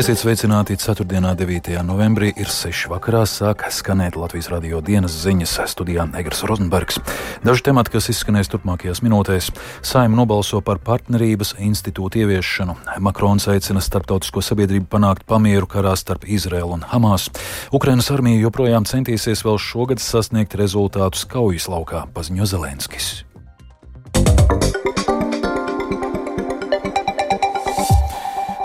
Esiet 0.00 0.16
sveicināti 0.16 0.78
4. 0.80 1.04
un 1.18 1.26
9. 1.36 1.74
novembrī. 1.84 2.30
Ir 2.40 2.48
6. 2.48 2.86
vakarā 2.88 3.26
sāk 3.28 3.66
skanēt 3.68 4.16
Latvijas 4.16 4.48
radio 4.48 4.80
dienas 4.80 5.12
ziņas 5.26 5.52
studijā 5.68 6.06
Egers 6.16 6.40
Rozenbergs. 6.48 7.02
Daži 7.44 7.66
temati, 7.66 7.92
kas 7.92 8.08
izskanēs 8.08 8.48
turpmākajās 8.48 9.02
minūtēs. 9.04 9.50
Saima 9.84 10.16
nobalso 10.16 10.62
par 10.64 10.80
partnerības 10.80 11.58
institūtu 11.60 12.24
ieviešanu. 12.24 12.78
Makrons 12.96 13.50
aicina 13.52 13.84
starptautisko 13.84 14.40
sabiedrību 14.40 14.88
panākt 14.88 15.28
pamieru 15.28 15.68
karā 15.68 15.92
starp 16.00 16.24
Izraelu 16.24 16.78
un 16.78 16.86
Hamas. 16.94 17.28
Ukrainas 17.68 18.08
armija 18.08 18.40
joprojām 18.46 18.88
centīsies 18.88 19.44
vēl 19.44 19.60
šogad 19.60 20.00
sasniegt 20.00 20.56
rezultātus 20.56 21.28
kaujas 21.28 21.68
laukā, 21.68 22.06
paziņo 22.16 22.48
Zelenskis. 22.48 23.18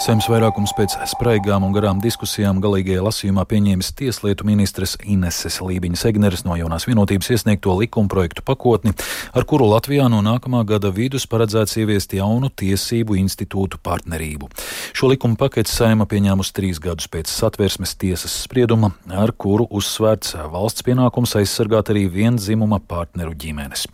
Saimnes 0.05 0.27
vairākums 0.29 0.69
pēc 0.77 0.93
spraigām 1.09 1.63
un 1.65 1.71
garām 1.73 1.97
diskusijām 1.97 2.59
galīgajā 2.61 3.01
lasījumā 3.01 3.41
pieņēmis 3.49 3.87
tieslietu 3.97 4.45
ministres 4.45 4.91
Ineses 5.01 5.55
Lībiņas 5.65 6.03
Egneres 6.11 6.43
no 6.45 6.53
jaunās 6.59 6.85
vienotības 6.85 7.31
iesniegto 7.33 7.73
likumprojektu 7.79 8.43
pakotni, 8.45 8.93
ar 9.33 9.47
kuru 9.49 9.65
Latvijā 9.71 10.05
no 10.13 10.19
nākamā 10.21 10.61
gada 10.69 10.91
vidus 10.93 11.25
paredzēts 11.31 11.79
ieviest 11.81 12.13
jaunu 12.13 12.51
tiesību 12.53 13.17
institūtu 13.17 13.79
partnerību. 13.81 14.51
Šo 14.93 15.09
likumu 15.09 15.39
paketi 15.41 15.73
saima 15.73 16.05
pieņēmusi 16.05 16.53
trīs 16.53 16.83
gadus 16.83 17.09
pēc 17.09 17.33
satversmes 17.33 17.97
tiesas 17.97 18.37
sprieduma, 18.45 18.91
ar 19.09 19.33
kuru 19.33 19.65
uzsvērts 19.73 20.37
valsts 20.53 20.85
pienākums 20.85 21.33
aizsargāt 21.41 21.89
arī 21.95 22.05
vienzimuma 22.13 22.77
partneru 22.77 23.33
ģimenes. 23.33 23.87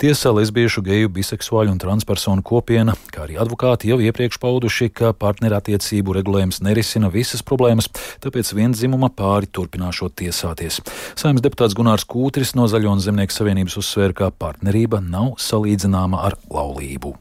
Tiesa 0.00 0.32
lesbiešu, 0.32 0.86
geju, 0.88 1.12
biseksuāļu 1.12 1.76
un 1.76 1.84
transpersonu 1.84 2.40
kopiena, 2.40 2.96
kā 3.12 3.26
arī 3.26 3.36
advokāti 3.36 3.92
jau 3.92 4.00
iepriekš 4.00 4.40
pauduši, 4.40 4.88
ka 4.96 5.12
partneri 5.12 5.57
attiecību 5.58 6.16
regulējums 6.18 6.62
nerisina 6.64 7.12
visas 7.12 7.44
problēmas, 7.46 7.90
tāpēc 8.24 8.54
vienzimuma 8.56 9.12
pāri 9.14 9.50
turpināšot 9.52 10.16
tiesāties. 10.22 10.80
Saimnes 11.18 11.44
deputāts 11.44 11.76
Gunārs 11.78 12.08
Kūtris 12.08 12.56
no 12.58 12.66
Zaļo 12.70 12.96
un 12.96 13.04
Zemnieku 13.04 13.36
savienības 13.36 13.78
uzsvēra, 13.82 14.18
ka 14.18 14.34
partnerība 14.34 15.02
nav 15.04 15.36
salīdzināma 15.42 16.26
ar 16.30 16.38
laulību. 16.48 17.16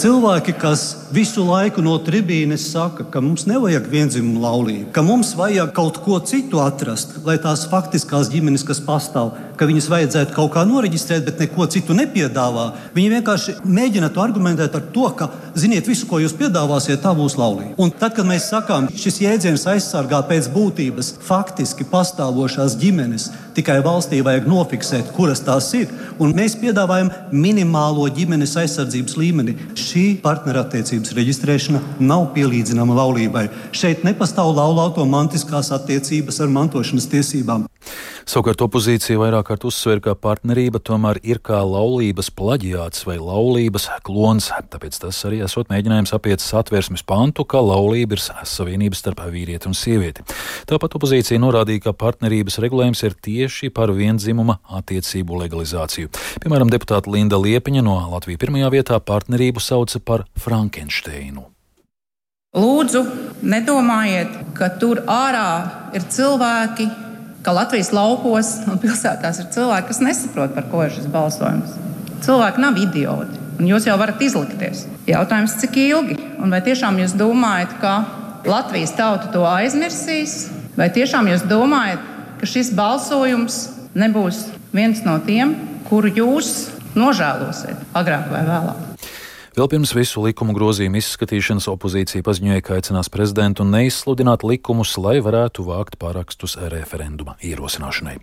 Cilvēki, 0.00 0.54
kas 0.56 0.82
visu 1.12 1.42
laiku 1.44 1.82
no 1.84 1.98
tribīnes 2.00 2.62
saka, 2.72 3.04
ka 3.12 3.20
mums 3.20 3.42
nevajag 3.44 3.90
vienzimumu 3.92 4.40
laulību, 4.40 4.86
ka 4.96 5.02
mums 5.04 5.34
vajag 5.36 5.74
kaut 5.76 5.98
ko 6.00 6.16
citu 6.24 6.62
atrast, 6.64 7.18
lai 7.26 7.34
tās 7.42 7.66
faktiskās 7.68 8.30
ģimenes, 8.32 8.64
kas 8.64 8.80
pastāv, 8.86 9.34
ka 9.60 9.68
viņas 9.68 9.90
vajadzētu 9.92 10.32
kaut 10.32 10.54
kā 10.54 10.64
noreģistrēt, 10.64 11.26
bet 11.26 11.40
neko 11.42 11.66
citu 11.68 11.92
nepiedāvā. 11.96 12.70
Viņi 12.94 13.10
vienkārši 13.12 13.56
mēģina 13.68 14.08
to 14.14 14.22
argumentēt 14.24 14.76
ar 14.78 14.86
to, 14.94 15.04
ka, 15.18 15.28
ziniet, 15.52 15.84
visu, 15.90 16.06
ko 16.08 16.22
jūs 16.22 16.32
piedāvāsiet, 16.38 17.02
tā 17.04 17.12
būs 17.16 17.36
laulība. 17.36 17.74
Un 17.76 17.92
tad, 17.92 18.14
kad 18.16 18.28
mēs 18.28 18.48
sakām, 18.48 18.88
šis 18.96 19.20
jēdziens 19.20 19.66
aizsargā 19.68 20.22
pēc 20.30 20.48
būtības 20.54 21.12
faktiski 21.26 21.84
pastāvošās 21.90 22.78
ģimenes, 22.80 23.28
tikai 23.58 23.80
valstī 23.84 24.22
vajag 24.24 24.48
nofiksēt, 24.48 25.10
kuras 25.16 25.44
tās 25.44 25.68
ir, 25.76 25.92
un 26.22 26.32
mēs 26.36 26.56
piedāvājam 26.60 27.10
minimālo 27.34 28.06
ģimenes 28.16 28.56
aizsardzības 28.62 29.18
līmeni 29.20 29.56
šī 29.76 30.06
partnerattiecības 30.24 31.12
reģistrēšana 31.18 31.82
nav 32.00 32.30
pielīdzināma 32.36 32.96
laulībai. 33.02 33.44
Šeit 33.76 34.06
nepastāv 34.08 34.54
laulāto 34.56 35.04
mantiskās 35.04 35.68
attiecības 35.76 36.40
ar 36.40 36.56
mantošanas 36.56 37.10
tiesībām. 37.12 37.69
Savukārt 38.30 38.60
opozīcija 38.62 39.18
vairāk 39.18 39.48
kārt 39.48 39.64
uzsver, 39.66 39.98
ka 40.04 40.12
partnerība 40.14 40.78
tomēr 40.86 41.18
ir 41.26 41.40
kā 41.42 41.56
laulības 41.66 42.28
plaģiāts 42.38 43.02
vai 43.08 43.16
laulības 43.18 43.88
klons, 44.06 44.46
tāpēc 44.70 45.00
tas 45.02 45.18
arī 45.26 45.40
esot 45.42 45.66
mēģinājums 45.72 46.14
apiet 46.14 46.44
satversmes 46.44 47.02
pantu, 47.02 47.42
ka 47.42 47.58
laulība 47.58 48.14
ir 48.14 48.22
savienība 48.22 48.94
starp 48.94 49.24
vīrieti 49.34 49.66
un 49.66 49.74
sievieti. 49.74 50.22
Tāpat 50.70 50.94
opozīcija 51.00 51.42
norādīja, 51.42 51.88
ka 51.88 51.96
partnerības 52.04 52.60
regulējums 52.62 53.02
ir 53.08 53.18
tieši 53.18 53.72
par 53.74 53.90
vienzimuma 53.98 54.60
attiecību 54.78 55.42
legalizāciju. 55.42 56.14
Piemēram, 56.46 56.70
deputāta 56.70 57.10
Linda 57.10 57.40
Liepiņa 57.42 57.82
no 57.82 57.98
Latvijas 58.14 58.44
pirmajā 58.46 58.70
vietā 58.78 59.02
partnerību 59.10 59.58
sauca 59.58 59.98
par 60.06 60.28
Frankensteinu. 60.38 61.48
Lūdzu, 62.54 63.06
nedomājiet, 63.42 64.42
ka 64.54 64.70
tur 64.78 65.02
ārā 65.10 65.94
ir 65.98 66.06
cilvēki, 66.14 66.92
ka 67.42 67.54
Latvijas 67.56 67.92
laukos 67.94 68.52
un 68.68 68.80
pilsētās 68.82 69.40
ir 69.42 69.48
cilvēki, 69.54 69.88
kas 69.90 70.02
nesaprot, 70.04 70.54
par 70.56 70.66
ko 70.72 70.84
ir 70.84 70.92
šis 70.94 71.08
balsojums. 71.12 71.76
Cilvēki 72.24 72.60
nav 72.60 72.76
idioti, 72.80 73.40
un 73.58 73.68
jūs 73.70 73.88
jau 73.88 73.96
varat 74.00 74.20
izlikties. 74.24 74.84
Jautājums, 75.08 75.56
cik 75.62 75.78
ilgi? 75.80 76.18
Un 76.40 76.52
vai 76.52 76.60
tiešām 76.64 77.00
jūs 77.00 77.16
domājat, 77.16 77.76
ka 77.80 77.94
Latvijas 78.48 78.92
tauta 78.96 79.32
to 79.32 79.46
aizmirsīs? 79.48 80.50
Vai 80.76 80.90
tiešām 80.92 81.28
jūs 81.32 81.46
domājat, 81.48 82.04
ka 82.40 82.48
šis 82.48 82.72
balsojums 82.76 83.62
nebūs 83.96 84.46
viens 84.76 85.02
no 85.08 85.18
tiem, 85.24 85.56
kuru 85.88 86.12
jūs 86.20 86.70
nožēlosiet 86.96 87.90
agrāk 87.96 88.30
vai 88.32 88.44
vēlāk? 88.46 88.89
Vēl 89.60 89.68
pirms 89.68 89.90
visu 89.92 90.22
likumu 90.24 90.54
grozījumu 90.56 90.96
izskatīšanas 90.96 91.66
opozīcija 91.68 92.24
paziņoja, 92.24 92.62
ka 92.64 92.78
aicinās 92.78 93.10
prezidentu 93.12 93.66
neizsludināt 93.68 94.40
likumus, 94.48 94.94
lai 94.96 95.18
varētu 95.20 95.66
vākt 95.66 95.98
pārakstus 96.00 96.54
referenduma 96.72 97.34
ierosināšanai. 97.44 98.14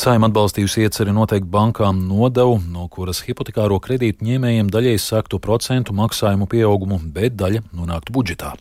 Saima 0.00 0.30
atbalstījusi 0.30 0.86
ieceri 0.86 1.12
noteikt 1.12 1.44
bankām 1.52 2.00
nodevu, 2.08 2.56
no 2.72 2.86
kuras 2.88 3.20
hipotekāro 3.26 3.76
kredītu 3.84 4.24
ņēmējiem 4.30 4.72
daļai 4.72 4.96
sāktu 5.04 5.42
procentu 5.44 5.92
maksājumu 5.92 6.48
pieaugumu, 6.48 7.02
bet 7.12 7.36
daļa 7.36 7.66
nonāktu 7.68 8.16
budžetā. 8.16 8.54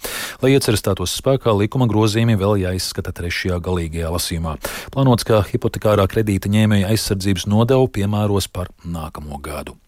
Lai 0.44 0.52
ieceris 0.58 0.84
stātos 0.84 1.16
spēkā, 1.22 1.56
likuma 1.56 1.88
grozījumi 1.88 2.36
vēl 2.44 2.60
jāizskata 2.66 3.16
trešajā 3.16 3.64
galīgajā 3.64 4.12
lasīmā. 4.20 4.60
Plānots, 4.92 5.24
ka 5.24 5.46
hipotekārā 5.48 6.12
kredīta 6.12 6.52
ņēmēja 6.52 6.92
aizsardzības 6.92 7.48
nodevu 7.48 7.88
piemēros 7.88 8.52
par 8.52 8.76
nākamo 8.84 9.40
gadu. 9.40 9.80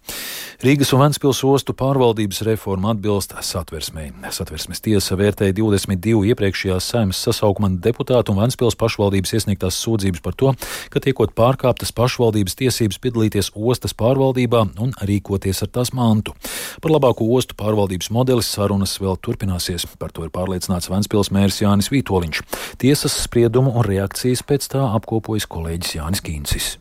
Rīgas 0.59 0.89
un 0.91 0.99
Ventspils 0.99 1.39
ostu 1.47 1.71
pārvaldības 1.71 2.41
reforma 2.43 2.89
atbilst 2.91 3.31
satversmei. 3.47 4.09
Satversmes 4.35 4.81
tiesa 4.83 5.15
vērtēja 5.15 5.55
22 5.55 6.25
iepriekšējās 6.33 6.89
saimnes 6.91 7.21
sasaukuma 7.23 7.69
deputātu 7.79 8.33
un 8.33 8.41
Ventspils 8.41 8.75
pašvaldības 8.81 9.31
iesniegtās 9.37 9.77
sūdzības 9.79 10.19
par 10.25 10.35
to, 10.35 10.51
ka 10.91 10.99
tiekot 11.05 11.31
pārkāptas 11.37 11.95
pašvaldības 11.95 12.59
tiesības 12.59 12.99
piedalīties 12.99 13.53
ostas 13.55 13.95
pārvaldībā 13.95 14.65
un 14.83 14.91
rīkoties 14.99 15.63
ar 15.63 15.71
tās 15.79 15.93
mantu. 15.95 16.35
Par 16.83 16.91
labāko 16.91 17.29
ostu 17.39 17.55
pārvaldības 17.55 18.11
modeli 18.11 18.43
sarunas 18.43 18.97
vēl 18.99 19.15
turpināsies. 19.15 19.87
Par 19.95 20.11
to 20.11 20.27
ir 20.27 20.35
pārliecināts 20.35 20.91
Ventspils 20.91 21.31
mērs 21.31 21.63
Jānis 21.63 21.87
Vītoliņš. 21.95 22.43
Tiesas 22.83 23.15
spriedumu 23.23 23.77
un 23.79 23.87
reakcijas 23.87 24.43
pēc 24.43 24.67
tā 24.75 24.83
apkopojas 24.99 25.47
kolēģis 25.47 25.97
Jānis 26.01 26.27
Kīncis. 26.27 26.75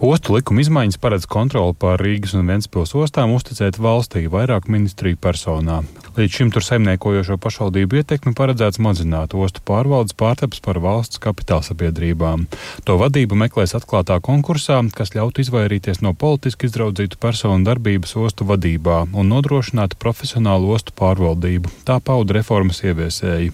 Ostu 0.00 0.32
likuma 0.32 0.62
izmaiņas 0.62 0.96
paredz 0.96 1.26
kontroli 1.28 1.74
pār 1.76 2.00
Rīgas 2.00 2.32
un 2.32 2.46
Ventspils 2.48 2.94
ostām 2.96 3.34
uzticēt 3.36 3.76
valstī 3.76 4.22
vairāk 4.32 4.64
ministriju 4.72 5.18
personā. 5.20 5.82
Līdz 6.16 6.38
šim 6.38 6.48
tur 6.54 6.64
saimniekojošo 6.64 7.36
pašvaldību 7.36 7.98
ietekmi 8.00 8.32
paredzēts 8.38 8.80
mazināt 8.80 9.36
ostu 9.36 9.60
pārvaldes 9.68 10.16
pārtaps 10.16 10.62
par 10.64 10.80
valsts 10.80 11.20
kapitāla 11.20 11.66
sabiedrībām. 11.66 12.46
To 12.88 12.96
vadību 13.02 13.36
meklēs 13.42 13.76
atklātā 13.76 14.16
konkursā, 14.24 14.78
kas 14.96 15.12
ļautu 15.12 15.44
izvairīties 15.44 16.00
no 16.00 16.14
politiski 16.16 16.70
izraudzītu 16.70 17.20
personu 17.20 17.68
darbības 17.68 18.16
ostu 18.16 18.48
vadībā 18.48 19.02
un 19.12 19.30
nodrošināt 19.34 19.98
profesionālu 20.00 20.72
ostu 20.78 20.96
pārvaldību. 20.96 21.74
Tā 21.84 22.00
pauda 22.00 22.38
reformas 22.40 22.80
ieviesēji. 22.88 23.52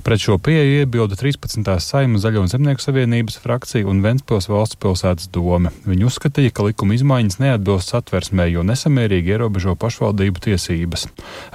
Pret 0.00 0.24
šo 0.24 0.40
pieeju 0.40 0.86
iebilda 0.86 1.20
13. 1.20 1.68
saima 1.84 2.24
Zaļo 2.24 2.46
un 2.46 2.50
Zemnieku 2.50 2.80
savienības 2.80 3.38
frakcija 3.44 3.92
un 3.92 4.00
Ventspils 4.00 4.48
valsts 4.48 4.80
pilsētas 4.80 5.28
dome. 5.36 5.70
Viņi 5.82 6.06
uzskatīja, 6.06 6.52
ka 6.54 6.62
likuma 6.68 6.94
izmaiņas 6.94 7.40
neatbilst 7.42 7.90
satversmē, 7.90 8.44
jo 8.52 8.62
nesamērīgi 8.62 9.32
ierobežo 9.34 9.74
pašvaldību 9.82 10.42
tiesības. 10.44 11.08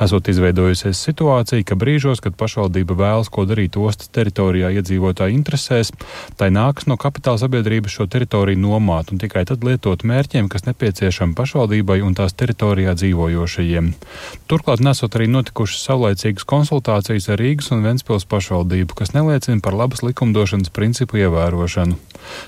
Esot 0.03 0.27
izveidojusies 0.27 0.99
situācija, 1.07 1.63
ka 1.63 1.77
brīžos, 1.79 2.19
kad 2.23 2.35
pašvaldība 2.35 2.97
vēlas 2.99 3.31
ko 3.31 3.45
darīt 3.47 3.77
ostas 3.79 4.11
teritorijā 4.11 4.73
iedzīvotāju 4.75 5.31
interesēs, 5.31 5.93
tai 6.35 6.49
nākas 6.51 6.89
no 6.91 6.97
kapitāla 6.99 7.39
sabiedrības 7.39 7.95
šo 7.95 8.09
teritoriju 8.11 8.59
nomāt 8.59 9.13
un 9.15 9.21
tikai 9.23 9.45
tad 9.47 9.63
lietot 9.63 10.03
mērķiem, 10.03 10.51
kas 10.51 10.67
nepieciešami 10.67 11.37
pašvaldībai 11.37 12.01
un 12.03 12.19
tās 12.19 12.35
teritorijā 12.35 12.97
dzīvojošajiem. 12.99 13.93
Turklāt 14.51 14.83
nesot 14.83 15.15
arī 15.15 15.29
notikušas 15.31 15.87
saulaicīgas 15.87 16.43
konsultācijas 16.51 17.31
ar 17.31 17.39
Rīgas 17.39 17.71
un 17.71 17.87
Ventspils 17.87 18.27
pašvaldību, 18.27 18.91
kas 18.91 19.15
neliecina 19.15 19.63
par 19.63 19.77
labas 19.77 20.03
likumdošanas 20.03 20.75
principu 20.75 21.23
ievērošanu. 21.23 21.95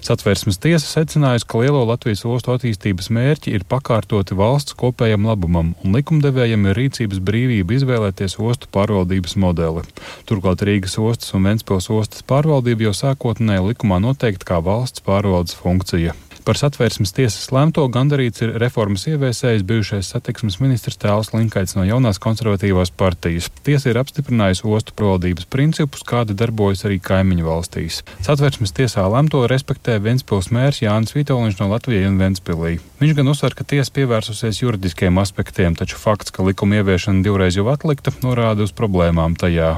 Satversmes 0.06 0.60
tiesa 0.62 0.86
secinājusi, 0.88 1.48
ka 1.50 1.64
lielo 1.64 1.82
Latvijas 1.90 2.26
ostu 2.28 2.54
attīstības 2.56 3.10
mērķi 3.16 3.54
ir 3.58 3.66
pakārtoti 3.70 4.38
valsts 4.40 4.78
kopējam 4.80 5.28
labumam, 5.30 5.74
un 5.84 5.98
likumdevējiem 5.98 6.70
ir 6.70 6.80
rīcības 6.84 7.22
brīvība 7.26 7.78
izvēlēties 7.80 8.40
ostu 8.40 8.72
pārvaldības 8.76 9.38
modeli. 9.42 9.86
Turklāt 10.30 10.64
Rīgas 10.68 11.00
ostas 11.02 11.36
un 11.38 11.50
Ventspils 11.50 11.90
ostas 11.94 12.26
pārvaldība 12.30 12.90
jau 12.90 12.96
sākotnēji 13.04 13.72
likumā 13.72 14.02
noteikta 14.04 14.54
kā 14.54 14.64
valsts 14.64 15.06
pārvaldes 15.06 15.58
funkcija. 15.60 16.16
Par 16.50 16.58
satvērsmes 16.58 17.12
tiesas 17.14 17.52
lemto 17.54 17.84
gandarīts 17.94 18.42
ir 18.42 18.56
reformas 18.58 19.04
ieviesējis 19.06 19.62
bijušais 19.70 20.08
satiksmes 20.16 20.56
ministrs 20.58 20.98
Tēls 20.98 21.30
Linkaits 21.36 21.76
no 21.78 21.84
jaunās 21.86 22.18
konservatīvās 22.24 22.90
partijas. 22.98 23.52
Tiesa 23.68 23.92
ir 23.92 24.00
apstiprinājusi 24.02 24.66
ostu 24.66 24.96
provaldības 24.98 25.46
principus, 25.54 26.02
kādi 26.10 26.34
darbojas 26.34 26.82
arī 26.90 26.98
kaimiņu 27.06 27.46
valstīs. 27.46 28.00
Satvērsmes 28.26 28.74
tiesā 28.74 29.06
lemto 29.14 29.44
respektē 29.52 30.00
Ventspils 30.02 30.50
mērs 30.50 30.82
Jānis 30.82 31.14
Vitoļņš 31.20 31.62
no 31.62 31.70
Latvijas 31.76 32.10
un 32.10 32.18
Ventspilī. 32.24 32.80
Viņš 32.98 33.14
gan 33.22 33.30
uzsver, 33.30 33.54
ka 33.54 33.70
tiesa 33.70 33.94
pievērsusies 34.00 34.64
juridiskiem 34.64 35.22
aspektiem, 35.22 35.78
taču 35.78 36.02
fakts, 36.02 36.34
ka 36.34 36.50
likuma 36.50 36.82
ieviešana 36.82 37.22
divreiz 37.30 37.62
jau 37.62 37.70
atlikta, 37.70 38.16
norāda 38.26 38.66
uz 38.66 38.74
problēmām 38.74 39.38
tajā. 39.38 39.76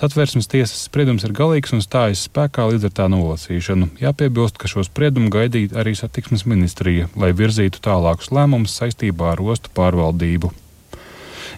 Satversmes 0.00 0.46
tiesas 0.48 0.86
spriedums 0.86 1.26
ir 1.28 1.34
galīgs 1.36 1.74
un 1.76 1.82
stājas 1.84 2.22
spēkā 2.24 2.64
līdz 2.70 2.86
ar 2.88 2.92
tā 2.96 3.08
nolasīšanu. 3.12 3.90
Jāpiebilst, 4.00 4.56
ka 4.56 4.70
šo 4.72 4.80
spriedumu 4.86 5.28
gaidīja 5.34 5.76
arī 5.82 5.92
satiksmes 5.98 6.46
ministrija, 6.48 7.10
lai 7.20 7.34
virzītu 7.36 7.82
tālākus 7.84 8.32
lēmumus 8.32 8.78
saistībā 8.80 9.34
ar 9.34 9.44
ostu 9.44 9.68
pārvaldību. 9.76 10.54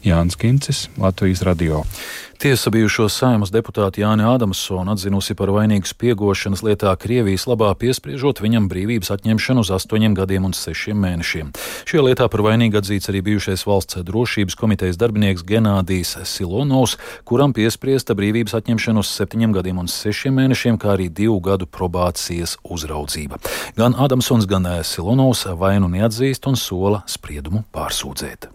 Jānis 0.05 0.37
Kincis, 0.37 0.89
Latvijas 0.99 1.43
radio. 1.43 1.83
Tiesa 2.43 2.71
bijušo 2.71 3.05
saimas 3.09 3.53
deputātu 3.55 4.01
Jāni 4.03 4.25
Ādamsonu 4.27 4.91
atzinusi 4.91 5.37
par 5.39 5.53
vainīgu 5.55 5.87
spiegošanas 5.87 6.65
lietā 6.67 6.91
Krievijas 6.99 7.45
labā 7.47 7.69
piespriežot 7.79 8.41
viņam 8.43 8.67
brīvības 8.67 9.13
atņemšanu 9.15 9.63
uz 9.63 9.69
astoņiem 9.77 10.17
gadiem 10.19 10.49
un 10.49 10.57
sešiem 10.59 10.99
mēnešiem. 11.05 11.53
Šajā 11.87 12.03
lietā 12.03 12.27
par 12.33 12.43
vainīgu 12.43 12.81
atzīts 12.81 13.13
arī 13.13 13.21
bijušais 13.29 13.63
valsts 13.63 14.03
drošības 14.09 14.59
komitejas 14.59 14.99
darbinieks 14.99 15.45
Genādijs 15.47 16.17
Silonovs, 16.27 16.97
kuram 17.23 17.55
piespriesta 17.55 18.17
brīvības 18.19 18.57
atņemšana 18.59 19.05
uz 19.05 19.13
septiņiem 19.15 19.55
gadiem 19.55 19.79
un 19.85 19.91
sešiem 19.93 20.35
mēnešiem, 20.41 20.81
kā 20.83 20.97
arī 20.97 21.07
divu 21.15 21.39
gadu 21.47 21.69
probācijas 21.71 22.57
uzraudzība. 22.67 23.39
Gan 23.79 23.95
Ādamsons, 23.95 24.51
gan 24.51 24.67
Silonovs 24.83 25.47
vainu 25.47 25.93
neatzīst 25.95 26.51
un 26.51 26.59
sola 26.59 27.05
spriedumu 27.07 27.63
pārsūdzēt. 27.71 28.51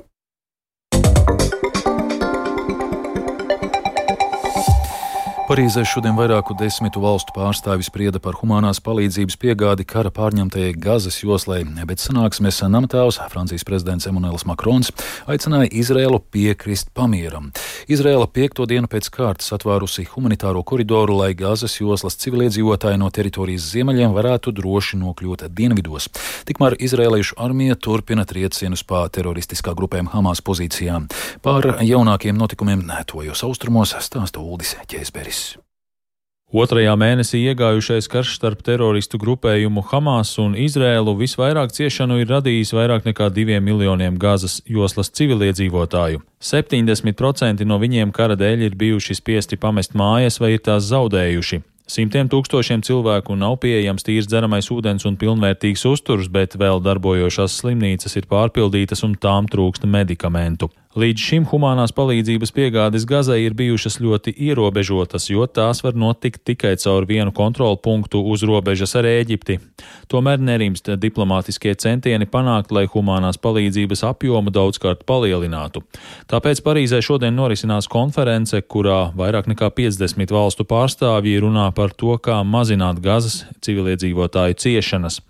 Parīzē 5.47 5.85
šodien 5.87 6.17
vairāku 6.17 6.51
desmitu 6.59 6.99
valstu 6.99 7.31
pārstāvji 7.31 7.85
sprieda 7.87 8.19
par 8.19 8.35
humanās 8.35 8.81
palīdzības 8.83 9.37
piegādi 9.39 9.85
kara 9.87 10.09
pārņemtajai 10.11 10.73
Gazas 10.75 11.21
joslai, 11.21 11.61
bet 11.87 12.03
sanāksmēs 12.03 12.59
namatāvs 12.67 13.21
Francijas 13.31 13.63
prezidents 13.63 14.09
Emmanuels 14.09 14.43
Makrons 14.43 14.91
aicināja 15.23 15.69
Izrēlu 15.71 16.19
piekrist 16.35 16.91
pamieram. 16.91 17.53
Izrēla 17.87 18.27
piekto 18.27 18.65
dienu 18.67 18.89
pēc 18.91 19.07
kārtas 19.07 19.53
atvērusi 19.55 20.03
humanitāro 20.11 20.65
koridoru, 20.67 21.15
lai 21.21 21.31
Gazas 21.39 21.77
joslas 21.79 22.19
civiliedzīvotāji 22.19 22.99
no 22.99 23.07
teritorijas 23.07 23.69
ziemeļiem 23.71 24.11
varētu 24.17 24.51
droši 24.57 24.99
nokļūt 24.99 25.47
dienvidos. 25.47 26.09
Tikmēr 26.51 26.75
izrēliešu 26.75 27.39
armija 27.39 27.79
turpina 27.79 28.27
triecienus 28.27 28.83
pa 28.83 29.05
teroristiskā 29.07 29.71
grupējuma 29.79 30.11
Hamas 30.17 30.43
pozīcijām. 30.43 31.07
Par 31.39 31.77
jaunākiem 31.79 32.35
notikumiem 32.35 32.83
tojos 33.07 33.47
austrumos 33.47 33.95
stāsta 34.03 34.43
Uldis 34.43 34.75
Ķēzberis. 34.91 35.46
Otrajā 36.47 36.93
mēnesī 36.95 37.41
iegājušais 37.51 38.05
karš 38.07 38.37
starp 38.37 38.61
teroristu 38.63 39.19
grupējumu 39.19 39.81
Hamas 39.89 40.29
un 40.39 40.53
Izrēlu 40.55 41.11
visvairāk 41.19 41.73
ciešanu 41.75 42.21
ir 42.21 42.29
radījis 42.31 42.71
vairāk 42.71 43.03
nekā 43.03 43.27
diviem 43.35 43.65
miljoniem 43.67 44.15
Gazas 44.15 44.61
joslas 44.63 45.11
civiliedzīvotāju. 45.11 46.23
70% 46.39 47.67
no 47.67 47.81
viņiem 47.83 48.15
kara 48.15 48.39
dēļ 48.39 48.63
ir 48.69 48.79
bijuši 48.79 49.19
spiesti 49.19 49.59
pamest 49.59 49.91
mājas 49.91 50.39
vai 50.39 50.53
ir 50.55 50.63
tās 50.63 50.87
zaudējuši. 50.87 51.59
Simtiem 51.87 52.31
tūkstošiem 52.31 52.79
cilvēku 52.83 53.35
nav 53.35 53.59
pieejams 53.63 54.07
tīrs 54.07 54.31
dzeramais 54.31 54.71
ūdens 54.71 55.03
un 55.07 55.19
pilnvērtīgs 55.19 55.83
uzturs, 55.91 56.31
bet 56.31 56.55
vēl 56.55 56.79
darbojošās 56.83 57.59
slimnīcas 57.59 58.15
ir 58.19 58.27
pārpildītas 58.31 59.03
un 59.03 59.19
tām 59.19 59.51
trūksta 59.51 59.87
medikamentu. 59.87 60.71
Līdz 60.97 61.21
šim 61.21 61.43
humanās 61.45 61.91
palīdzības 61.93 62.49
piegādes 62.55 63.03
Gazai 63.05 63.43
ir 63.43 63.53
bijušas 63.53 63.99
ļoti 64.01 64.31
ierobežotas, 64.47 65.27
jo 65.29 65.43
tās 65.45 65.83
var 65.85 65.93
notikt 65.93 66.41
tikai 66.49 66.71
caur 66.81 67.05
vienu 67.05 67.29
kontrolu 67.37 67.77
punktu 67.77 68.23
uz 68.25 68.41
robežas 68.41 68.95
ar 68.97 69.05
Ēģipti. 69.05 69.59
Tomēr 70.09 70.41
nerimst 70.41 70.89
diplomātiskie 70.97 71.75
centieni 71.77 72.25
panākt, 72.25 72.73
lai 72.73 72.87
humanās 72.89 73.37
palīdzības 73.43 74.01
apjomu 74.09 74.49
daudzkārt 74.55 75.03
palielinātu. 75.05 75.83
Tāpēc 76.33 76.63
Parīzē 76.65 77.03
šodien 77.05 77.37
norisinās 77.37 77.85
konference, 77.85 78.57
kurā 78.65 79.11
vairāk 79.13 79.51
nekā 79.53 79.69
50 79.77 80.33
valstu 80.33 80.65
pārstāvji 80.65 81.37
runā 81.45 81.67
par 81.77 81.93
to, 81.93 82.17
kā 82.17 82.39
mazināt 82.41 83.03
Gazas 83.05 83.43
civiliedzīvotāju 83.61 84.57
ciešanas. 84.65 85.21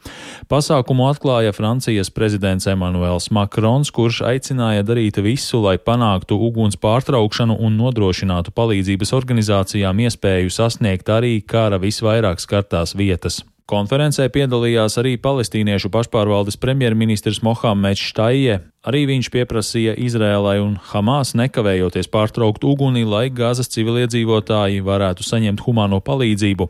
Pasākumu 0.48 1.10
atklāja 1.12 1.52
Francijas 1.52 2.08
prezidents 2.08 2.72
Emmanuels 2.72 3.28
Macrons, 3.36 3.92
kurš 3.92 4.24
aicināja 4.32 4.88
darīt 4.88 5.20
visu, 5.20 5.57
visu, 5.58 5.66
lai 5.66 5.78
panāktu 5.78 6.38
uguns 6.38 6.78
pārtraukšanu 6.78 7.58
un 7.60 7.78
nodrošinātu 7.78 8.52
palīdzības 8.54 9.14
organizācijām 9.14 10.00
iespēju 10.00 10.50
sasniegt 10.50 11.10
arī 11.10 11.42
kara 11.42 11.80
visvairāk 11.80 12.40
skartās 12.40 12.96
vietas. 12.96 13.44
Konferencē 13.68 14.30
piedalījās 14.32 14.98
arī 14.98 15.18
palestīniešu 15.18 15.90
pašpārvaldes 15.92 16.58
premjerministrs 16.58 17.42
Mohameds 17.44 18.00
Štaie. 18.00 18.62
Arī 18.88 19.06
viņš 19.10 19.30
pieprasīja 19.30 19.98
Izrēlai 20.00 20.62
un 20.62 20.78
Hamas 20.94 21.34
nekavējoties 21.36 22.08
pārtraukt 22.08 22.64
uguni, 22.64 23.04
lai 23.04 23.28
Gāzes 23.30 23.68
civiliedzīvotāji 23.76 24.80
varētu 24.80 25.24
saņemt 25.28 25.66
humāno 25.66 26.00
palīdzību. 26.00 26.70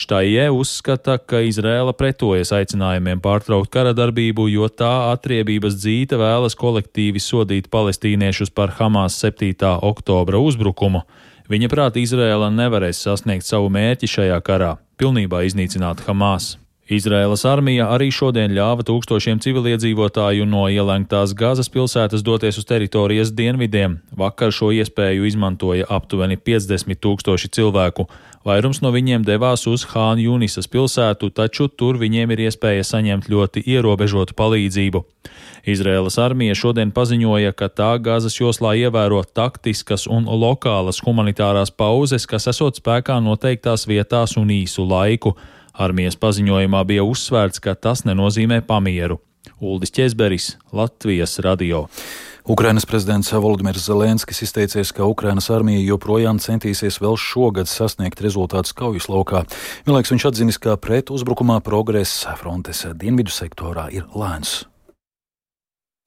Štaijē 0.00 0.48
uzskata, 0.54 1.18
ka 1.18 1.42
Izrēla 1.44 1.92
pretojas 1.96 2.52
aicinājumiem 2.56 3.20
pārtraukt 3.22 3.70
kara 3.72 3.92
darbību, 3.96 4.48
jo 4.52 4.68
tā 4.72 5.12
atriebības 5.12 5.76
dzīte 5.82 6.16
vēlas 6.20 6.56
kolektīvi 6.58 7.20
sodīt 7.20 7.68
palestīniešus 7.72 8.54
par 8.56 8.74
Hamas 8.78 9.18
7. 9.20 9.52
oktobra 9.82 10.40
uzbrukumu. 10.40 11.04
Viņa 11.52 11.68
prāt 11.68 12.00
Izrēla 12.00 12.48
nevarēs 12.54 13.04
sasniegt 13.04 13.44
savu 13.44 13.68
mērķi 13.72 14.08
šajā 14.08 14.40
karā- 14.40 14.76
pilnībā 15.00 15.44
iznīcināt 15.44 16.06
Hamas. 16.06 16.56
Izraēlas 16.92 17.44
armija 17.46 17.86
arī 17.94 18.08
šodien 18.12 18.52
ļāva 18.52 18.82
tūkstošiem 18.84 19.38
civiliedzīvotāju 19.44 20.44
no 20.48 20.64
ielēgtās 20.66 21.32
Gazas 21.38 21.70
pilsētas 21.72 22.24
doties 22.26 22.58
uz 22.58 22.66
teritorijas 22.68 23.30
dienvidiem. 23.32 24.00
Vakar 24.18 24.50
šo 24.52 24.72
iespēju 24.74 25.24
izmantoja 25.28 25.86
aptuveni 25.88 26.36
50 26.36 26.98
tūkstoši 26.98 27.52
cilvēku. 27.54 28.08
Vairums 28.42 28.80
no 28.82 28.90
viņiem 28.90 29.22
devās 29.26 29.66
uz 29.70 29.84
Hānu 29.92 30.24
Junisas 30.26 30.66
pilsētu, 30.70 31.30
taču 31.30 31.68
tur 31.68 31.98
viņiem 32.00 32.34
ir 32.34 32.48
iespēja 32.48 32.82
saņemt 32.88 33.28
ļoti 33.30 33.62
ierobežotu 33.70 34.34
palīdzību. 34.38 35.04
Izraēlas 35.62 36.18
armija 36.18 36.56
šodien 36.58 36.90
paziņoja, 36.90 37.52
ka 37.54 37.70
tā 37.70 37.92
Gazas 38.02 38.40
joslā 38.40 38.74
ievēro 38.80 39.22
taktiskas 39.22 40.08
un 40.10 40.26
lokālas 40.26 40.98
humanitārās 41.06 41.70
pauzes, 41.70 42.26
kas 42.26 42.50
esot 42.50 42.82
spēkā 42.82 43.20
noteiktās 43.22 43.86
vietās 43.86 44.34
un 44.40 44.50
īsu 44.50 44.88
laiku. 44.90 45.36
Armijas 45.72 46.18
paziņojumā 46.18 46.82
bija 46.88 47.06
uzsvērts, 47.06 47.62
ka 47.62 47.76
tas 47.78 48.02
nenozīmē 48.08 48.60
pamieru. 48.66 49.20
Uldis 49.62 49.94
Česberis, 49.94 50.56
Latvijas 50.74 51.38
radio. 51.38 51.86
Ukrainas 52.42 52.84
prezidents 52.84 53.30
Volodimirs 53.32 53.84
Zelenskis 53.86 54.42
izteicies, 54.42 54.90
ka 54.90 55.06
Ukrainas 55.06 55.46
armija 55.50 55.78
joprojām 55.86 56.40
centīsies 56.42 56.98
vēl 56.98 57.14
šogad 57.14 57.70
sasniegt 57.70 58.20
rezultātus 58.24 58.74
kaujas 58.74 59.06
laukā. 59.06 59.44
Vienlaiks 59.86 60.10
viņš 60.10 60.26
atzinis, 60.26 60.58
ka 60.58 60.74
pret 60.74 61.14
uzbrukumā 61.14 61.60
progress 61.62 62.26
frontes 62.40 62.82
dienvidu 62.98 63.30
sektorā 63.30 63.86
ir 63.94 64.10
lēns. 64.10 64.64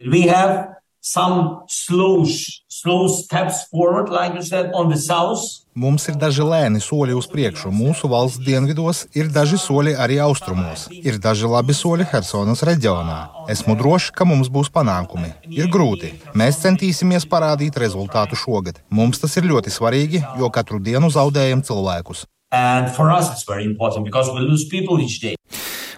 We 0.04 0.27
have 0.27 0.75
some 1.06 1.62
slow, 1.68 2.26
slow 2.68 3.08
steps 3.08 3.68
forward, 3.70 4.10
like 4.10 4.34
you 4.34 4.42
said, 4.42 4.72
on 4.74 4.90
the 4.90 4.98
south. 4.98 5.62
Mums 5.76 6.08
ir 6.10 6.16
daži 6.16 6.42
lēni 6.42 6.80
soļi 6.82 7.14
uz 7.20 7.28
priekšu. 7.30 7.70
Mūsu 7.70 8.08
valsts 8.10 8.40
dienvidos 8.42 9.04
ir 9.14 9.28
daži 9.30 9.60
soļi 9.60 9.94
arī 10.02 10.18
austrumos. 10.24 10.88
Ir 10.96 11.20
daži 11.22 11.52
labi 11.52 11.76
soļi 11.76 12.08
Helsonas 12.14 12.64
reģionā. 12.66 13.20
Esmu 13.52 13.76
drošs, 13.78 14.14
ka 14.16 14.26
mums 14.26 14.50
būs 14.50 14.72
panākumi. 14.74 15.34
Ir 15.52 15.70
grūti. 15.70 16.14
Mēs 16.34 16.64
centīsimies 16.64 17.28
parādīt 17.30 17.78
rezultātu 17.86 18.40
šogad. 18.40 18.82
Mums 18.90 19.22
tas 19.22 19.36
ir 19.38 19.52
ļoti 19.52 19.76
svarīgi, 19.78 20.24
jo 20.40 20.50
katru 20.50 20.80
dienu 20.80 21.12
zaudējam 21.14 21.62
cilvēkus. 21.68 22.26
And 22.56 22.90
for 22.96 23.12
us, 23.12 23.30
it's 23.34 23.44
very 23.44 23.66
important 23.66 24.06
because 24.06 24.32
we 24.32 24.40
lose 24.40 24.66
people 24.66 24.98
each 25.04 25.20
day. 25.20 25.36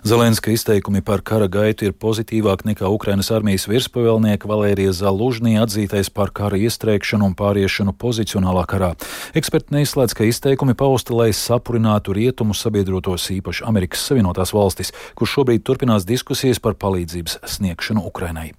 Zelenska 0.03 0.51
izteikumi 0.51 1.01
par 1.01 1.21
kara 1.25 1.47
gaitu 1.47 1.87
ir 1.87 1.93
pozitīvāk 1.97 2.61
nekā 2.67 2.85
Ukrainas 2.91 3.31
armijas 3.33 3.65
virspavēlnieka 3.67 4.47
Valērija 4.47 4.93
Zalužnī 4.93 5.55
atzītais 5.57 6.11
par 6.13 6.29
kara 6.29 6.59
iestrēgšanu 6.61 7.25
un 7.25 7.33
pāriešanu 7.37 7.95
pozicionālā 7.97 8.65
karā. 8.69 8.91
Eksperti 9.37 9.73
neizslēdz, 9.73 10.13
ka 10.13 10.27
izteikumi 10.29 10.77
pausti, 10.77 11.15
lai 11.17 11.31
sapurinātu 11.33 12.13
rietumu 12.13 12.53
sabiedrotos 12.53 13.25
īpaši 13.33 13.65
Amerikas 13.65 14.05
Savienotās 14.05 14.53
valstis, 14.53 14.93
kur 15.17 15.27
šobrīd 15.27 15.65
turpinās 15.65 16.05
diskusijas 16.05 16.61
par 16.61 16.77
palīdzības 16.77 17.39
sniegšanu 17.57 18.05
Ukrainai. 18.05 18.51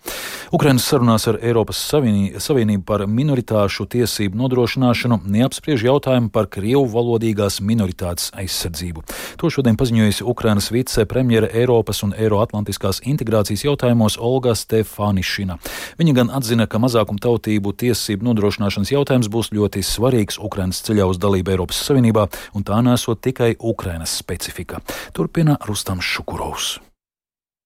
Ukrainas 0.52 0.88
sarunās 0.90 1.28
ar 1.30 1.38
Eiropas 1.38 1.78
Savienību 1.86 2.82
par 2.88 3.06
minoritāšu 3.06 3.86
tiesību 3.94 4.42
nodrošināšanu 4.42 5.22
neapspriež 5.24 5.86
jautājumu 5.86 6.32
par 6.34 6.50
krievu 6.50 6.84
valodīgās 6.90 7.62
minoritātes 7.62 8.32
aizsardzību. 8.34 9.06
To 9.38 9.50
šodien 9.52 9.78
paziņojusi 9.78 10.26
Ukrainas 10.26 10.72
vicepremjeras 10.74 11.27
premjera 11.28 11.48
Eiropas 11.52 12.00
un 12.06 12.14
Eiroatlantiskās 12.16 13.02
integrācijas 13.04 13.66
jautājumos 13.66 14.16
Olga 14.16 14.54
Stefanišina. 14.56 15.58
Viņa 16.00 16.14
gan 16.16 16.30
atzina, 16.32 16.64
ka 16.64 16.80
mazākumtautību 16.80 17.74
tiesību 17.76 18.24
nodrošināšanas 18.30 18.94
jautājums 18.94 19.28
būs 19.28 19.52
ļoti 19.52 19.84
svarīgs 19.84 20.40
Ukrainas 20.40 20.80
ceļā 20.86 21.04
uz 21.04 21.20
dalību 21.20 21.52
Eiropas 21.52 21.82
Savienībā, 21.84 22.24
un 22.56 22.64
tā 22.64 22.80
nesot 22.80 23.20
tikai 23.20 23.58
Ukrainas 23.60 24.16
specifika. 24.16 24.80
Turpina 25.12 25.58
Rustams 25.68 26.08
Šukurovs. 26.08 26.78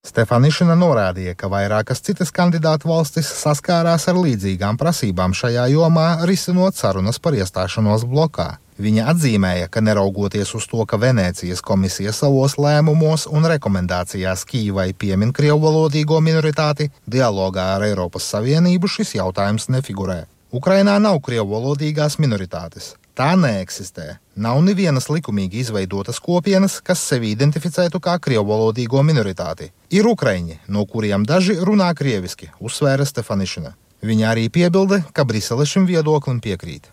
Stefanišana 0.02 0.75
norādīja, 0.75 1.37
ka 1.38 1.47
vairākas 1.47 2.02
citas 2.02 2.35
kandidātu 2.35 2.90
valstis 2.90 3.31
saskārās 3.31 4.09
ar 4.11 4.19
līdzīgām 4.19 4.75
prasībām 4.75 5.38
šajā 5.38 5.69
jomā, 5.76 6.09
risinot 6.26 6.75
sarunas 6.75 7.23
par 7.23 7.38
iestāšanos 7.38 8.09
blokā. 8.11 8.57
Viņa 8.83 9.05
atzīmēja, 9.12 9.69
ka 9.71 9.79
neraugoties 9.85 10.51
uz 10.59 10.65
to, 10.67 10.83
ka 10.91 10.99
Venēcijas 10.99 11.61
komisija 11.62 12.11
savos 12.17 12.57
lēmumos 12.59 13.29
un 13.31 13.45
rekomendācijās 13.47 14.43
Kīvai 14.49 14.89
piemin 14.99 15.31
krievvalodīgo 15.37 16.19
minoritāti, 16.19 16.89
dialogā 17.07 17.69
ar 17.77 17.85
Eiropas 17.87 18.27
Savienību 18.33 18.91
šis 18.91 19.15
jautājums 19.21 19.69
nefigurē. 19.71 20.25
Ukrainā 20.51 20.97
nav 20.99 21.21
krievvalodīgās 21.23 22.19
minoritātes. 22.19 22.97
Tā 23.15 23.37
neeksistē. 23.39 24.17
Nav 24.35 24.59
nevienas 24.67 25.07
likumīgi 25.12 25.61
izveidotas 25.62 26.19
kopienas, 26.19 26.81
kas 26.83 27.05
sevi 27.07 27.31
identificētu 27.37 28.01
kā 28.03 28.17
krievvalodīgo 28.25 29.05
minoritāti. 29.07 29.71
Ir 29.95 30.09
ukraiņi, 30.11 30.59
no 30.67 30.83
kuriem 30.91 31.29
daži 31.29 31.55
runā 31.61 31.93
krieviski, 31.95 32.51
uzsvēra 32.59 33.07
Stefanišana. 33.07 33.77
Viņa 34.03 34.31
arī 34.33 34.49
piebilda, 34.51 35.05
ka 35.15 35.23
Brisele 35.29 35.69
šim 35.69 35.87
viedoklim 35.87 36.43
piekrīt. 36.43 36.91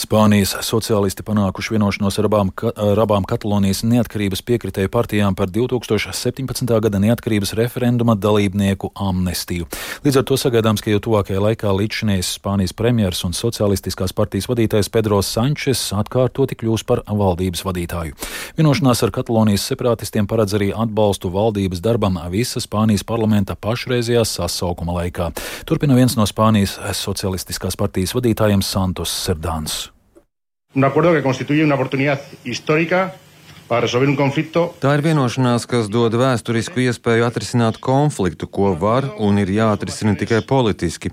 Spānijas 0.00 0.56
sociālisti 0.66 1.22
panākuši 1.26 1.76
vienošanos 1.76 2.18
ar 2.18 2.28
abām, 2.28 2.50
ar 2.74 3.00
abām 3.04 3.26
Katalonijas 3.28 3.84
neatkarības 3.86 4.42
piekritēju 4.46 4.90
partijām 4.90 5.36
par 5.38 5.52
2017. 5.54 6.66
gada 6.86 7.00
neatkarības 7.02 7.54
referenduma 7.58 8.16
dalībnieku 8.18 8.90
amnestiju. 8.94 9.68
Līdz 10.04 10.20
ar 10.20 10.26
to 10.28 10.38
sagaidāms, 10.40 10.82
ka 10.82 10.90
jau 10.92 11.02
tuvākajā 11.06 11.42
laikā 11.44 11.70
līdzšinies 11.78 12.34
Spānijas 12.38 12.74
premjers 12.76 13.22
un 13.26 13.36
socialistiskās 13.36 14.14
partijas 14.16 14.48
vadītājs 14.50 14.90
Pedro 14.92 15.20
Sančes 15.22 15.86
atkārtoti 15.94 16.58
kļūs 16.58 16.86
par 16.88 17.04
valdības 17.06 17.64
vadītāju. 17.66 18.18
Vienošanās 18.58 19.04
ar 19.06 19.14
Katalonijas 19.14 19.66
separātistiem 19.70 20.28
paredz 20.30 20.56
arī 20.58 20.72
atbalstu 20.74 21.30
valdības 21.34 21.82
darbam 21.84 22.18
visa 22.34 22.62
Spānijas 22.62 23.06
parlamenta 23.06 23.54
pašreizējā 23.54 24.26
sasaukuma 24.28 24.98
laikā. 25.00 25.30
Turpina 25.68 25.98
viens 25.98 26.18
no 26.18 26.26
Spānijas 26.28 26.78
socialistiskās 26.98 27.78
partijas 27.78 28.14
vadītājiem 28.16 28.62
Santos 28.64 29.14
Serdāns. 29.24 29.83
Un 30.74 30.84
acuerdo 30.84 31.12
que 31.12 31.22
constituye 31.22 31.64
una 31.64 31.76
oportunidad 31.76 32.20
histórica 32.44 33.14
Tā 34.82 34.92
ir 34.98 35.02
vienošanās, 35.06 35.64
kas 35.68 35.88
dod 35.92 36.12
vēsturisku 36.20 36.82
iespēju 36.84 37.24
atrisināt 37.24 37.78
konfliktu, 37.82 38.44
ko 38.44 38.74
var 38.76 39.06
un 39.16 39.40
ir 39.40 39.48
jāatrisina 39.54 40.12
tikai 40.20 40.42
politiski. 40.44 41.12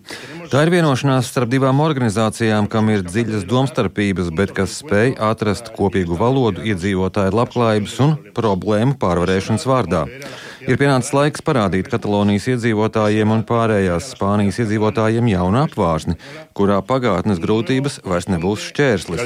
Tā 0.51 0.65
ir 0.65 0.73
vienošanās 0.73 1.29
starp 1.31 1.51
divām 1.53 1.79
organizācijām, 1.79 2.67
kam 2.71 2.91
ir 2.91 3.05
dziļas 3.07 3.47
domstarpības, 3.47 4.33
bet 4.35 4.51
kas 4.57 4.81
spēj 4.81 5.15
atrast 5.31 5.71
kopīgu 5.77 6.19
valodu 6.19 6.65
iedzīvotāju 6.67 7.37
labklājības 7.39 7.95
un 8.03 8.17
problēmu 8.35 8.97
pārvarēšanas 8.99 9.67
vārdā. 9.71 10.03
Ir 10.61 10.77
pienācis 10.77 11.15
laiks 11.15 11.41
parādīt 11.41 11.87
Katalonijas 11.89 12.49
iedzīvotājiem 12.51 13.31
un 13.33 13.41
pārējās 13.47 14.11
Spānijas 14.13 14.59
iedzīvotājiem 14.61 15.31
jaunu 15.31 15.63
apvārsni, 15.63 16.19
kurā 16.57 16.77
pagātnes 16.85 17.41
grūtības 17.41 18.01
vairs 18.05 18.29
nebūs 18.29 18.67
šķērslis. 18.69 19.25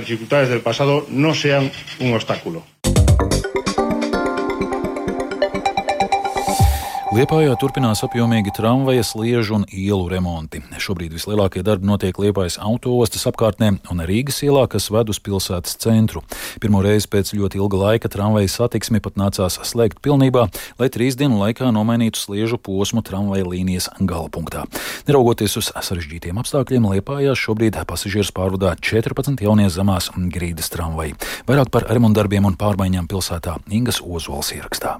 Liepājā 7.15 7.53
turpinās 7.55 8.01
apjomīgi 8.03 8.51
tramvaja, 8.57 8.99
sliežu 9.07 9.53
un 9.55 9.61
ielu 9.71 10.09
remonti. 10.11 10.59
Šobrīd 10.83 11.13
vislielākie 11.15 11.61
darbi 11.63 11.87
notiek 11.87 12.17
Liepājas 12.19 12.57
autoostas 12.59 13.23
apkārtnē 13.29 13.69
un 13.93 14.03
Rīgas 14.03 14.41
ielā, 14.43 14.65
kas 14.67 14.89
ved 14.91 15.13
uz 15.13 15.21
pilsētas 15.23 15.77
centru. 15.79 16.25
Pirmo 16.59 16.81
reizi 16.83 17.07
pēc 17.13 17.31
ļoti 17.37 17.61
ilga 17.61 17.79
laika 17.79 18.11
tramvaja 18.11 18.51
satiksmi 18.51 18.99
pat 18.99 19.15
nācās 19.21 19.61
slēgt 19.63 20.03
pilnībā, 20.03 20.49
lai 20.75 20.91
trīs 20.91 21.15
dienu 21.15 21.39
laikā 21.39 21.71
nomainītu 21.71 22.19
sliežu 22.19 22.59
posmu 22.59 22.99
tramvaja 23.07 23.47
līnijas 23.47 23.87
galapunktā. 24.01 24.65
Neraugoties 25.07 25.55
uz 25.61 25.71
sarežģītiem 25.71 26.43
apstākļiem, 26.43 26.91
Liepājā 26.97 27.31
šobrīd 27.39 27.79
pasažierus 27.87 28.35
pārvadā 28.35 28.75
14 28.75 29.39
jaunie 29.39 29.71
zemās 29.71 30.11
grīdas 30.11 30.67
tramvaji. 30.75 31.15
Vairāk 31.47 31.71
par 31.71 31.87
remontdarbiem 31.95 32.51
un 32.51 32.59
pārmaiņām 32.59 33.07
pilsētā 33.07 33.61
Ingas 33.71 34.03
Ozols 34.03 34.51
ierakstā. 34.59 34.97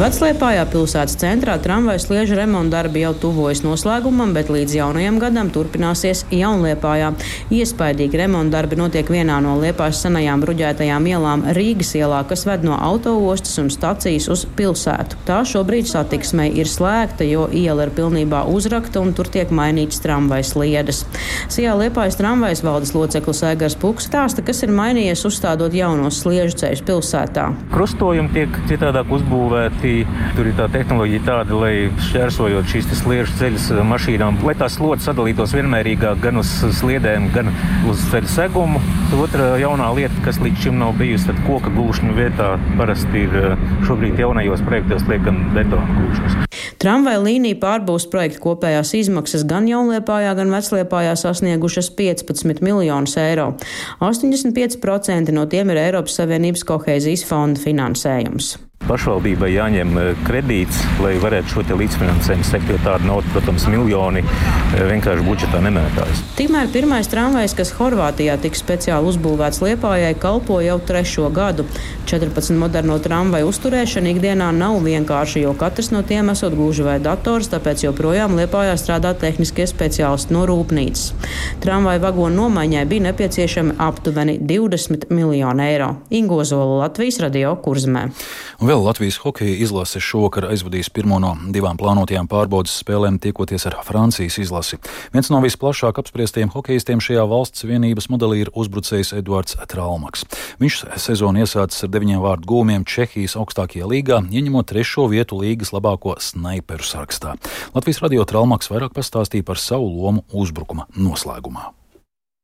Vecliepājā 0.00 0.62
pilsētas 0.72 1.18
centrā 1.20 1.58
tramvaja 1.60 2.00
sliežu 2.00 2.32
remonta 2.38 2.78
darbi 2.78 3.02
jau 3.02 3.10
tuvojas 3.20 3.60
noslēgumam, 3.60 4.30
bet 4.32 4.48
līdz 4.48 4.78
jaunajam 4.78 5.18
gadam 5.20 5.50
turpināsies 5.52 6.22
Jaunliepājā. 6.32 7.10
Iespaidīgi 7.52 8.16
remonta 8.22 8.54
darbi 8.54 8.78
notiek 8.80 9.10
vienā 9.12 9.36
no 9.44 9.58
Liepājas 9.60 10.00
senajām 10.06 10.40
bruģētajām 10.40 11.08
ielām 11.10 11.44
Rīgas 11.52 11.92
ielā, 11.98 12.22
kas 12.30 12.46
ved 12.48 12.64
no 12.64 12.78
autoostas 12.80 13.60
un 13.60 13.68
stacijas 13.68 14.30
uz 14.32 14.46
pilsētu. 14.56 15.18
Tā 15.28 15.42
šobrīd 15.50 15.90
satiksmei 15.92 16.48
ir 16.62 16.72
slēgta, 16.72 17.28
jo 17.28 17.44
iela 17.52 17.84
ir 17.84 17.92
pilnībā 17.92 18.46
uzrakta 18.48 19.04
un 19.04 19.12
tur 19.12 19.28
tiek 19.28 19.52
mainīts 19.52 20.00
tramvaja 20.00 20.48
sliedes. 20.54 21.02
Sijā 21.52 21.76
Liepājas 21.76 22.16
tramvajas 22.16 22.64
valdes 22.64 22.94
loceklis 22.96 23.44
Egars 23.50 23.76
Puks 23.76 24.08
stāsta, 24.08 24.40
kas 24.48 24.64
ir 24.64 24.72
mainījies 24.80 25.28
uzstādot 25.28 25.76
jaunos 25.76 26.24
sliežu 26.24 26.56
ceļus 26.64 26.86
pilsētā. 26.88 27.50
Krustojumi 27.76 28.32
tiek 28.38 28.60
citādāk 28.72 29.12
uzbūvēti 29.20 29.89
tehnoloģija. 29.90 30.34
Tur 30.36 30.48
ir 30.48 30.56
tā 30.56 30.66
tehnoloģija 30.70 31.22
tāda, 31.26 31.56
lai 31.58 31.74
šķērsojot 32.08 32.70
šīs 32.70 32.88
sliežu 33.00 33.34
ceļus 33.38 33.70
mašīnām, 33.86 34.40
lai 34.46 34.54
tās 34.58 34.76
slotas 34.78 35.08
sadalītos 35.08 35.54
vienmērīgāk 35.56 36.20
gan 36.22 36.40
uz 36.40 36.50
sliedēm, 36.78 37.30
gan 37.34 37.50
uz 37.90 38.02
ceļu 38.10 38.30
segumu. 38.30 38.80
Otra 39.20 39.56
jaunā 39.60 39.90
lieta, 39.96 40.14
kas 40.24 40.40
līdz 40.40 40.66
šim 40.66 40.78
nav 40.80 40.94
bijusi, 40.98 41.28
tad 41.30 41.40
koka 41.46 41.72
gūšana 41.74 42.14
vietā 42.16 42.52
parasti 42.78 43.26
ir 43.26 43.56
šobrīd 43.88 44.20
jaunajos 44.20 44.62
projektos 44.66 45.06
liekam 45.10 45.42
betona 45.56 45.98
gūšanas. 45.98 46.38
Tramvaja 46.80 47.20
līnija 47.20 47.58
pārbūves 47.60 48.06
projekta 48.08 48.40
kopējās 48.40 48.94
izmaksas 48.96 49.44
gan 49.48 49.68
Jaunliepājā, 49.68 50.32
gan 50.38 50.52
Vecliepājā 50.54 51.12
sasniegušas 51.20 51.90
15 51.98 52.64
miljonus 52.64 53.18
eiro. 53.20 53.50
85% 54.00 55.36
no 55.36 55.44
tiem 55.50 55.74
ir 55.74 55.84
Eiropas 55.84 56.16
Savienības 56.22 56.64
kohēzijas 56.72 57.26
fonda 57.28 57.60
finansējums. 57.60 58.56
Pašvaldībai 58.88 59.52
jāņem 59.52 59.98
eh, 60.00 60.06
kredīts, 60.26 60.80
lai 61.04 61.12
varētu 61.20 61.52
šo 61.52 61.62
līdzfinansējumu 61.78 62.46
sekt, 62.48 62.70
jo 62.72 62.78
tāda 62.82 63.04
nauda, 63.06 63.28
protams, 63.30 63.66
miljoni 63.70 64.22
eh, 64.24 64.80
vienkārši 64.88 65.26
budžetā 65.26 65.60
nemētājas. 65.62 66.22
Tikmēr 66.38 66.70
pirmais 66.72 67.10
tramvajs, 67.12 67.54
kas 67.58 67.70
Horvātijā 67.76 68.34
tika 68.42 68.58
speciāli 68.58 69.12
uzbūvēts 69.12 69.60
Liepājai, 69.62 70.14
kalpo 70.18 70.58
jau 70.64 70.78
trešo 70.88 71.28
gadu. 71.34 71.66
14 72.10 72.56
moderno 72.58 72.96
tramvaju 73.04 73.50
uzturēšana 73.52 74.10
ikdienā 74.14 74.48
nav 74.56 74.80
vienkārša, 74.82 75.44
jo 75.44 75.52
katrs 75.60 75.92
no 75.94 76.00
tiem 76.06 76.32
esot 76.32 76.56
gluži 76.58 76.88
vai 76.88 76.96
dators, 77.04 77.52
tāpēc 77.52 77.84
joprojām 77.84 78.34
Liepājā 78.40 78.74
strādā 78.80 79.12
tehniskie 79.14 79.68
speciālisti 79.70 80.34
no 80.34 80.46
rūpnīcas. 80.50 81.12
Tramvaju 81.62 82.02
vagonu 82.08 82.46
nomaiņai 82.46 82.88
bija 82.90 83.06
nepieciešami 83.10 83.76
aptuveni 83.78 84.40
20 84.40 85.12
miljoni 85.14 85.68
eiro. 85.68 85.92
Ingozola 86.10 86.86
Latvijas 86.86 87.20
radio 87.22 87.54
kurzmē. 87.60 88.08
Un 88.60 88.69
vēl 88.70 88.84
Latvijas 88.86 89.16
hokeja 89.24 89.56
izlase 89.64 89.98
šovakar 90.04 90.44
aizvadīs 90.52 90.90
pirmo 90.94 91.16
no 91.22 91.32
divām 91.50 91.78
plānotajām 91.80 92.28
pārbaudas 92.30 92.76
spēlēm, 92.78 93.16
tiekoties 93.22 93.66
ar 93.66 93.80
Francijas 93.86 94.36
izlasi. 94.38 94.78
Viens 95.14 95.30
no 95.32 95.40
visplašāk 95.42 95.98
apspriestajiem 95.98 96.52
hokeistiem 96.54 97.02
šajā 97.02 97.24
valsts 97.32 97.66
vienības 97.66 98.06
modelī 98.12 98.44
ir 98.44 98.52
uzbrucējs 98.54 99.10
Eduards 99.18 99.58
Traumakis. 99.72 100.22
Viņš 100.62 100.78
sezonu 101.02 101.42
iesācis 101.42 101.82
ar 101.88 101.90
deviņiem 101.96 102.22
vārdu 102.22 102.46
gūmiem 102.52 102.86
Čehijas 102.86 103.34
augstākajā 103.40 103.90
līgā, 103.90 104.22
ieņemot 104.30 104.70
trešo 104.70 105.08
vietu 105.10 105.40
līgas 105.42 105.74
labāko 105.74 106.14
snaiperu 106.22 106.86
sarakstā. 106.86 107.34
Latvijas 107.74 108.04
radio 108.06 108.28
Traumakis 108.28 108.70
vairāk 108.70 108.94
pastāstīja 108.94 109.50
par 109.50 109.58
savu 109.58 109.90
lomu 109.98 110.26
uzbrukuma 110.30 110.86
noslēgumā. 110.94 111.72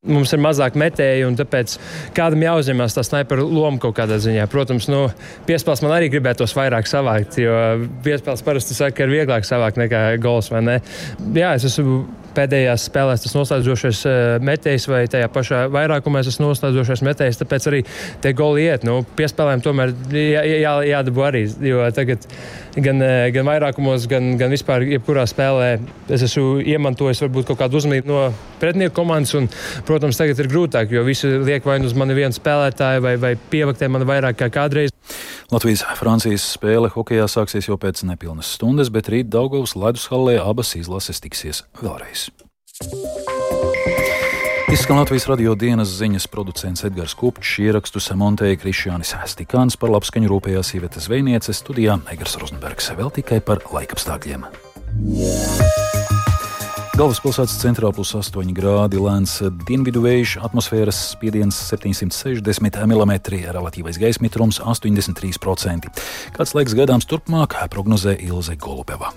Mums 0.06 0.34
ir 0.34 0.42
mazāk 0.42 0.76
metēji, 0.78 1.25
un 1.26 1.38
tāpēc 1.38 1.76
kādam 2.16 2.44
jāuzņemas 2.46 2.94
tā 2.96 3.04
sniperu 3.06 3.48
loma 3.50 3.80
kaut 3.82 3.96
kādā 3.98 4.20
ziņā. 4.22 4.46
Protams, 4.52 4.86
nu, 4.92 5.06
piespēles 5.48 5.82
man 5.84 5.96
arī 5.96 6.10
gribētos 6.12 6.54
vairāk 6.56 6.86
savākt, 6.90 7.40
jo 7.42 7.56
piespēles 8.06 8.44
parasti 8.46 8.76
saka, 8.78 8.96
ka 9.00 9.06
ir 9.06 9.16
vieglāk 9.16 9.48
savākt 9.48 9.80
nekā 9.82 10.04
gols. 10.22 10.52
Jā, 10.52 11.56
es 11.56 11.66
esmu 11.66 12.04
pēdējās 12.37 12.87
spēlēs 12.90 13.25
tas 13.25 13.35
noslēdzošais 13.37 14.02
metējs 14.45 14.88
vai 14.90 15.02
tajā 15.11 15.31
pašā 15.33 15.64
vairākumā 15.73 16.23
tas 16.26 16.38
noslēdzošais 16.43 17.05
metējs. 17.07 17.40
Tāpēc 17.43 17.69
arī 17.71 17.83
tie 18.25 18.35
goli 18.37 18.66
iet. 18.69 18.87
Nu, 18.87 19.00
piespēlēm 19.19 19.64
tomēr 19.64 19.95
jā, 20.12 20.45
jā, 20.47 20.76
jādabū 20.93 21.26
arī. 21.26 21.45
Jo 21.64 21.87
tagad 21.97 22.26
gan, 22.76 23.00
gan 23.35 23.49
vairākumos, 23.49 24.07
gan, 24.11 24.35
gan 24.40 24.52
vispār 24.52 24.85
jebkurā 24.87 25.26
spēlē 25.28 25.71
es 26.12 26.26
esmu 26.28 26.61
iemantojis 26.64 27.23
varbūt 27.25 27.50
kaut 27.50 27.61
kādu 27.64 27.81
uzmanību 27.81 28.11
no 28.11 28.23
pretinieku 28.61 28.97
komandas. 29.00 29.35
Un, 29.38 29.49
protams, 29.88 30.19
tagad 30.21 30.40
ir 30.43 30.50
grūtāk, 30.52 30.93
jo 30.93 31.05
visi 31.07 31.31
liek 31.47 31.66
vai 31.66 31.78
nu 31.81 31.90
uz 31.90 31.97
mani 31.99 32.16
vienu 32.16 32.37
spēlētāju, 32.37 33.05
vai, 33.05 33.16
vai 33.21 33.35
pievaktē 33.37 33.90
man 33.93 34.07
vairāk 34.09 34.38
kā 34.40 34.50
kādreiz. 34.52 34.95
Latvijas-Francijas 35.52 36.45
spēle 36.57 36.90
hokeja 36.90 37.28
sāksies 37.31 37.69
jau 37.71 37.78
pēc 37.81 38.02
nepilnas 38.09 38.50
stundas, 38.57 38.90
bet 38.90 39.11
rīt 39.12 39.31
Daugavas 39.31 39.76
ledushallē 39.78 40.40
abas 40.43 40.75
izlases 40.78 41.23
tiksies 41.23 41.62
vēlreiz. 41.83 42.25
Izskan 44.73 44.99
Latvijas 45.00 45.25
radio 45.30 45.54
dienas 45.56 45.88
ziņas 45.97 46.26
producents 46.28 46.85
Edgars 46.85 47.14
Kupčs, 47.16 47.54
ierakstus 47.64 48.11
montēja 48.12 48.59
Krišjānis 48.61 49.14
Stikāns 49.33 49.78
par 49.80 49.95
labskaņu 49.95 50.28
rūpējās 50.28 50.75
sievietes 50.75 51.06
zvejnieces 51.09 51.62
studijā 51.62 51.97
Egars 52.12 52.37
Rozenbergs 52.37 52.90
vēl 52.99 53.09
tikai 53.16 53.38
par 53.40 53.62
laikapstākļiem. 53.73 54.45
Galvaspilsētas 56.97 57.56
centrā 57.61 57.88
plus 57.97 58.12
8 58.16 58.52
grādi 58.56 59.00
lēns 59.00 59.38
dienvidu 59.68 60.04
vējš, 60.04 60.37
atmosfēras 60.45 61.00
spiediens 61.14 61.56
760 61.71 62.76
mm, 62.85 63.16
relatīvais 63.56 64.00
gaisa 64.00 64.25
mitrums 64.25 64.61
83%. 64.61 65.88
Kāds 66.37 66.54
laiks 66.56 66.76
gaidāms 66.76 67.09
turpmāk, 67.09 67.56
prognozē 67.73 68.18
Ilze 68.28 68.61
Golubeva. 68.61 69.14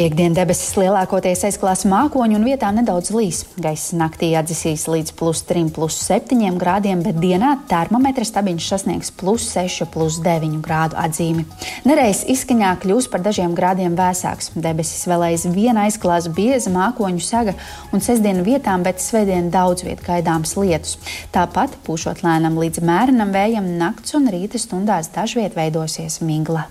Piektdien 0.00 0.32
debesis 0.32 0.78
lielākoties 0.80 1.42
aizklās 1.44 1.82
mākoņu 1.84 2.38
un 2.38 2.46
vietām 2.48 2.78
nedaudz 2.78 3.10
līs. 3.12 3.42
Gaisa 3.60 3.98
naktī 4.00 4.30
atdzisīs 4.38 4.86
līdz 4.88 5.12
plus 5.18 5.42
3, 5.44 5.66
plus 5.76 5.98
7 6.06 6.56
grādiem, 6.56 7.02
bet 7.04 7.18
dienā 7.20 7.50
termometra 7.68 8.24
stabiņš 8.24 8.70
sasniegs 8.72 9.12
plus 9.12 9.50
6, 9.52 9.84
plus 9.92 10.16
9 10.24 10.56
grādu 10.64 10.96
atzīmi. 11.04 11.44
Nereiz 11.84 12.24
izskaņā 12.32 12.72
kļūs 12.80 13.10
par 13.12 13.26
dažiem 13.28 13.52
grādiem 13.52 13.92
vēsāks. 14.00 14.54
Debesis 14.56 15.04
vēl 15.04 15.26
aizvien 15.34 15.84
aizklās 15.84 16.32
bieza 16.32 16.72
mākoņu 16.72 17.20
saga 17.20 17.58
un 17.92 18.00
sestdienu 18.00 18.48
vietām, 18.48 18.80
bet 18.88 19.04
svētdien 19.04 19.52
daudz 19.52 19.84
viet 19.84 20.00
gaidāms 20.08 20.56
lietus. 20.56 20.96
Tāpat 21.36 21.76
pūšot 21.84 22.24
lēnam 22.24 22.56
līdz 22.56 22.80
mērenam 22.88 23.36
vējam 23.36 23.74
nakts 23.76 24.16
un 24.16 24.32
rīta 24.32 24.64
stundās 24.64 25.12
dažviet 25.12 25.60
veidosies 25.60 26.22
migla. 26.24 26.70